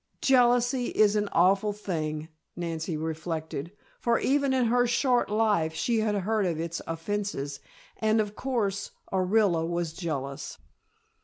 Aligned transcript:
Jealousy 0.23 0.85
is 0.87 1.15
an 1.15 1.29
awful 1.31 1.71
thing, 1.73 2.27
Nancy 2.55 2.97
reflected, 2.97 3.71
for 3.99 4.17
even 4.17 4.51
in 4.51 4.65
her 4.65 4.87
short 4.87 5.29
life 5.29 5.75
she 5.75 5.99
had 5.99 6.15
heard 6.15 6.47
of 6.47 6.59
its 6.59 6.81
offences 6.87 7.59
and, 7.97 8.19
of 8.19 8.35
course, 8.35 8.89
Orilla 9.13 9.63
was 9.63 9.93
jealous. 9.93 10.57